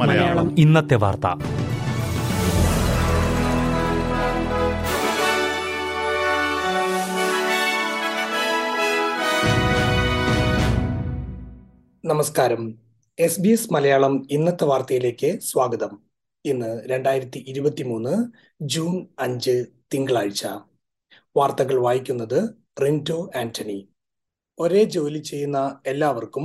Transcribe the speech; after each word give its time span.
മലയാളം. 0.00 0.58
ഇന്നത്തെ 0.58 0.94
വാർത്ത. 0.94 1.20
നമസ്കാരം. 12.04 12.74
എസ് 13.18 13.40
ബി 13.40 13.48
എസ് 13.48 13.72
മലയാളം 13.72 14.26
ഇന്നത്തെ 14.30 14.64
വാർത്തയിലേക്ക് 14.64 15.40
സ്വാഗതം. 15.40 15.98
ഇന്ന് 16.44 16.80
രണ്ടായിരത്തി 16.86 17.44
ഇരുപത്തി 17.48 17.82
മൂന്ന് 17.82 18.24
ജൂൺ 18.60 19.06
അഞ്ച് 19.18 19.64
തിങ്കളാഴ്ച. 19.94 20.46
വാർത്തകൾ 21.36 21.80
വായിക്കുന്നത് 21.80 22.48
റിന്റോ 22.82 23.30
ആന്റണി. 23.36 23.88
ഒരേ 24.58 24.84
ജോലി 24.84 25.18
ചെയ്യുന്ന 25.18 25.80
എല്ലാവർക്കും 25.86 26.44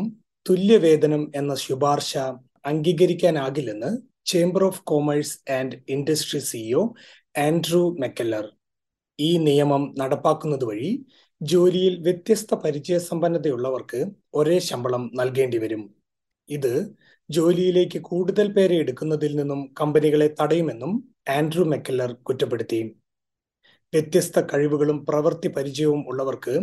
തുല്യവേതനം 0.50 1.32
എന്ന 1.36 1.56
ശുപാർശ 1.56 2.18
അംഗീകരിക്കാനാകില്ലെന്ന് 2.66 3.92
chamber 4.26 4.64
of 4.64 4.82
commerce 4.84 5.52
and 5.52 5.76
industry 5.90 6.40
CEO 6.40 6.94
Andrew 7.38 7.98
McKellar. 8.00 8.46
ഈ 9.20 9.38
നിയമം 9.38 9.96
നടപ്പാക്കുന്നത് 10.00 10.66
വഴി 10.66 11.06
ജോലിയിൽ 11.42 12.02
വ്യത്യസ്ത 12.02 12.56
പരിചയസമ്പന്നതയുള്ളവർക്ക് 12.56 14.06
ഒരേ 14.34 14.60
ശമ്പളം 14.60 15.12
നൽകേണ്ടി 15.14 15.58
വരും. 15.58 15.84
ഇത് 16.50 16.74
ജോലിയിലേക്ക് 17.30 18.00
കൂടുതൽ 18.00 18.52
പേരെ 18.52 18.76
എടുക്കുന്നതിൽ 18.76 19.36
നിന്നും 19.36 19.74
കമ്പനികളെ 19.82 20.36
തടയുമെന്നും 20.42 20.92
ആൻഡ്രൂ 21.30 21.66
മെക്കല്ലർ 21.66 22.14
കുറ്റപ്പെടുത്തി. 22.14 22.82
വ്യത്യസ്ത 23.94 24.40
കഴിവുകളും 24.40 25.06
പ്രവൃത്തി 25.06 25.48
പരിചയവും 25.48 26.06
ഉള്ളവർക്ക് 26.08 26.60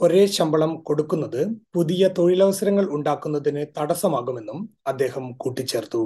ഒരേ 0.00 0.26
ശമ്പളം 0.26 0.74
കൊടുക്കുന്നത് 0.82 1.48
പുതിയ 1.74 2.08
തൊഴിലവസരങ്ങൾ 2.18 2.84
ഉണ്ടാക്കുന്നതിന് 2.90 3.66
തടസ്സമാകുമെന്നും 3.78 4.70
അദ്ദേഹം 4.86 5.32
കൂട്ടിച്ചേർത്തു. 5.32 6.02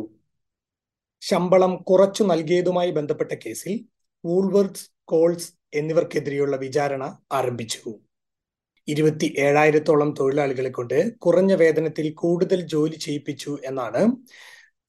ശമ്പളം 1.20 1.77
കുറച്ചു 1.77 2.22
നൽകിയതുമായി 2.22 2.91
ബന്ധപ്പെട്ട 2.91 3.32
കേസിൽ 3.34 3.84
വൂൾവർത്ത് 4.24 4.86
കോൾസ് 5.05 5.52
എന്നിവർക്കെതിരെയുള്ള 5.74 6.56
വിചാരണ 6.56 7.19
ആരംഭിച്ചു. 7.32 7.91
ഇരുപത്തി 8.88 9.34
ഏഴായിരത്തോളം 9.38 10.14
തൊഴിലാളികളെ 10.20 10.70
കൊണ്ട് 10.70 11.19
കുറഞ്ഞ 11.19 11.54
വേതനത്തിൽ 11.54 12.14
കൂടുതൽ 12.14 12.60
ജോലി 12.60 12.97
ചെയ്യിപ്പിച്ചു 12.97 13.58
എന്നാണ് 13.64 14.02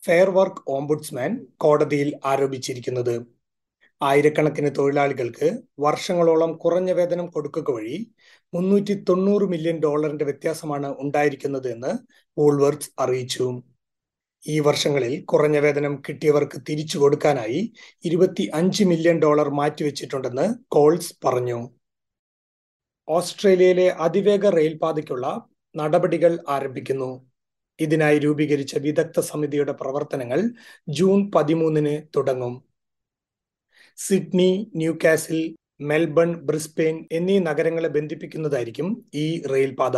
ഫെയർ 0.05 0.29
വർക്ക് 0.29 0.63
ഓംബുഡ്സ്മാൻ 0.67 1.31
കോടതിയിൽ 1.57 2.19
ആരോപിച്ചിരിക്കുന്നത്. 2.25 3.32
ആയിരക്കണക്കിന് 4.07 4.69
തൊഴിലാളികൾക്ക് 4.77 5.47
വർഷങ്ങളോളം 5.79 6.51
കുറഞ്ഞ 6.57 6.91
വേതനം 6.91 7.25
കൊടുക്കുക 7.25 7.71
വഴി 7.71 7.97
മുന്നൂറ്റി 8.53 8.93
തൊണ്ണൂറ് 9.09 9.43
മില്യൺ 9.43 9.77
ഡോളറിന്റെ 9.79 10.25
വ്യത്യാസമാണ് 10.25 10.95
ഉണ്ടായിരിക്കുന്നത് 10.99 11.67
എന്ന് 11.71 11.91
വോൾവർത്ത് 12.39 12.89
അറിയിച്ചു. 12.99 13.47
ഈ 14.43 14.59
വർഷങ്ങളിൽ 14.59 15.13
കുറഞ്ഞ 15.25 15.57
വേതനം 15.59 15.93
കിട്ടിയവർക്ക് 16.09 16.57
തിരിച്ചു 16.69 16.97
കൊടുക്കാനായി 16.97 17.73
ഇരുപത്തി 18.05 18.51
അഞ്ച് 18.53 18.83
മില്യൺ 18.83 19.19
ഡോളർ 19.19 19.49
മാറ്റിവെച്ചിട്ടുണ്ടെന്ന് 19.49 20.45
കോൾസ് 20.67 21.13
പറഞ്ഞു. 21.25 21.59
ഓസ്ട്രേലിയയിലെ 23.07 23.87
അതിവേഗ 24.05 24.45
റെയിൽപാതയ്ക്കുള്ള 24.49 25.27
നടപടികൾ 25.75 26.33
ആരംഭിക്കുന്നു. 26.49 27.09
ഇതിനായി 27.79 28.17
രൂപീകരിച്ച 28.19 28.77
വിദഗ്ധ 28.77 29.19
സമിതിയുടെ 29.19 29.71
പ്രവർത്തനങ്ങൾ 29.71 30.39
ജൂൺ 30.89 31.31
പതിമൂന്നിന് 31.35 31.95
തുടങ്ങും. 32.15 32.53
സിഡ്നി 33.97 34.71
ന്യൂകാസിൽ 34.75 35.55
മെൽബൺ 35.81 36.29
ബ്രിസ്ബെയിൻ 36.47 37.05
എന്നീ 37.11 37.39
നഗരങ്ങളെ 37.39 37.87
ബന്ധിപ്പിക്കുന്നതായിരിക്കും 37.87 39.05
ഈ 39.15 39.43
റെയിൽപാത. 39.51 39.97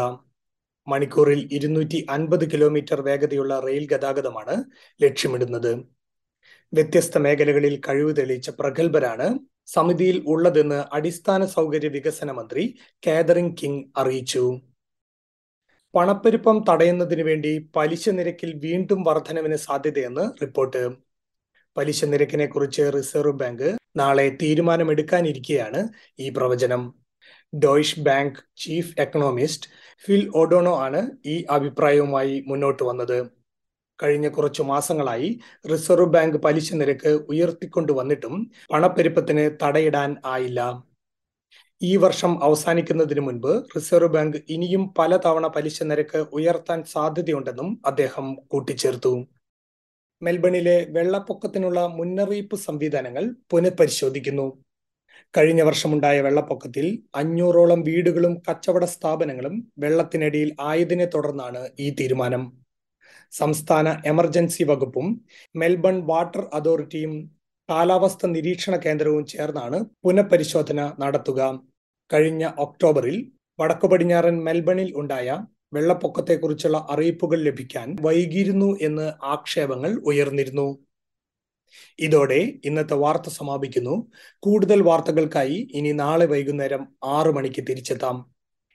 മണിക്കൂറിൽ 0.87 1.49
ഇരുന്നൂറ്റി 1.51 2.05
അൻപത് 2.09 2.51
കിലോമീറ്റർ 2.51 3.01
വേഗതയുള്ള 3.01 3.59
റെയിൽ 3.59 3.87
ഗതാഗതമാണ് 3.87 4.55
ലക്ഷ്യമിടുന്നത്. 5.01 5.71
വ്യത്യസ്ത 6.73 7.17
മേഖലകളിൽ 7.17 7.81
കഴിവ് 7.87 8.17
തെളിയിച്ച 8.17 8.49
പ്രഗത്ഭരാണ് 8.49 9.27
സമിതിയിൽ 9.67 10.23
ഉള്ളതെന്ന് 10.27 10.83
അടിസ്ഥാന 10.93 11.45
സൗകര്യ 11.45 11.87
വികസന 11.87 12.31
മന്ത്രി 12.31 12.63
കാതറിംഗ് 13.07 13.57
കിങ് 13.61 13.83
അറിയിച്ചു. 13.97 14.61
പണപ്പെരുപ്പം 15.93 16.65
തടയുന്നതിന് 16.69 17.21
വേണ്ടി 17.21 17.71
പലിശ 17.75 18.09
നിരക്കിൽ 18.09 18.53
വീണ്ടും 18.55 19.03
വർധനവിന് 19.03 19.55
സാധ്യതയെന്ന് 19.55 20.41
റിപ്പോർട്ട്. 20.41 21.04
പലിശ 21.77 22.05
നിരക്കിനെ 22.05 22.45
കുറിച്ച് 22.45 22.91
റിസർവ് 22.95 23.33
ബാങ്ക് 23.33 23.77
നാളെ 23.95 24.37
തീരുമാനമെടുക്കാനിരിക്കെയാണ് 24.41 25.87
ഈ 26.19 26.29
പ്രവചനം. 26.29 26.93
Deutsche 27.53 27.99
Bank 27.99 28.39
chief 28.57 29.01
economist 29.01 29.69
Phil 30.05 30.31
O'Donoghue 30.35 30.79
ആണ് 30.79 31.11
ഈ 31.25 31.45
അഭിപ്രായവുമായി 31.49 32.43
മുന്നോട്ട് 32.47 32.83
വന്നത്. 32.83 33.27
കഴിഞ്ഞ 34.03 34.27
കുറച്ചു 34.27 34.63
മാസങ്ങളായി 34.63 35.39
റിസർവ് 35.71 36.05
ബാങ്ക് 36.05 36.37
പലിശ 36.37 36.73
നിരക്ക് 36.73 37.07
ഉയർത്തിക്കൊണ്ടുവന്നിട്ടും 37.07 38.51
പണപ്പെരുപ്പത്തിന് 38.73 39.57
തടയിടാൻ 39.63 40.15
ആയില്ല. 40.25 40.83
ഈ 41.81 41.95
വർഷം 41.95 42.43
അവസാനിക്കുന്നതിന് 42.43 43.19
മുൻപ് 43.19 43.63
റിസർവ് 43.75 44.09
ബാങ്ക് 44.09 44.37
ഇനിയും 44.49 44.93
പലതവണ 44.97 45.47
പലിശ 45.47 45.83
നിരക്ക് 45.83 46.17
ഉയർത്താൻ 46.17 46.83
സാധ്യതയുണ്ടെന്നും 46.83 47.81
അദ്ദേഹം 47.85 48.35
കൂട്ടിച്ചേർത്തു. 48.35 49.25
മെൽബണിലെ 50.21 50.77
വെള്ളപ്പൊക്കത്തിനുള്ള 50.89 51.79
മുന്നറിയിപ്പ് 51.87 52.55
സംവിധാനങ്ങൾ 52.55 53.23
പുനഃപരിശോധിക്കുന്നു. 53.51 54.47
കഴിഞ്ഞ 55.37 55.61
വർഷമുണ്ടായ 55.61 56.21
വെള്ളപ്പൊക്കത്തിൽ 56.21 56.85
അഞ്ഞൂറോളം 57.15 57.81
വീടുകളും 57.81 58.33
കച്ചവട 58.47 58.85
സ്ഥാപനങ്ങളും 58.85 59.55
വെള്ളത്തിനടിയിൽ 59.79 60.55
ആയതിനെ 60.61 61.05
തുടർന്നാണ് 61.05 61.69
ഈ 61.79 61.89
തീരുമാനം. 61.99 62.43
സംസ്ഥാന 63.31 64.01
എമർജൻസി 64.05 64.63
വകുപ്പും 64.63 65.07
മെൽബൺ 65.55 65.95
വാട്ടർ 66.05 66.43
അതോറിറ്റിയും 66.53 67.13
കാലാവസ്ഥ 67.69 68.25
നിരീക്ഷണ 68.25 68.75
കേന്ദ്രവും 68.75 69.25
ചേർന്നാണ് 69.25 69.77
പുനഃപരിശോധന 70.03 70.93
നടത്തുക. 70.99 71.39
കഴിഞ്ഞ 72.13 72.49
ഒക്ടോബറിൽ 72.57 73.31
വടക്കു 73.59 73.87
പടിഞ്ഞാറൻ 73.87 74.43
മെൽബണിൽ 74.43 74.89
ഉണ്ടായ 74.95 75.27
വെള്ളപ്പൊക്കത്തെക്കുറിച്ചുള്ള 75.75 76.87
അറിയിപ്പുകൾ 76.89 77.43
ലഭിക്കാൻ 77.43 77.97
വൈകിയിരുന്നു 78.01 78.77
എന്ന് 78.81 79.25
ആക്ഷേപങ്ങൾ 79.25 80.01
ഉയർന്നിരുന്നു. 80.05 80.79
ഇതോടെ 81.99 82.53
ഇന്നത്തെ 82.65 82.93
വാർത്ത 82.93 83.29
സമാപിക്കുന്നു. 83.29 84.07
കൂടുതൽ 84.39 84.81
വാർത്തകൾക്കായി 84.81 85.67
ഇനി 85.71 85.91
നാളെ 85.91 86.25
വൈകുന്നേരം 86.25 86.87
ആറു 87.05 87.31
മണിക്ക് 87.31 87.63
തിരിച്ചെത്താം. 87.69 88.25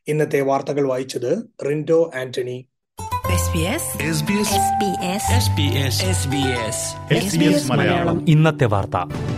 ഇന്നത്തെ 0.08 0.40
വാർത്തകൾ 0.40 0.88
വായിച്ചത് 0.88 1.50
റിൻഡോ 1.66 2.10
ആന്റണി. 2.16 2.68
മലയാളം. 7.66 8.30
ഇന്നത്തെ 8.30 8.64
വാർത്ത. 8.64 9.29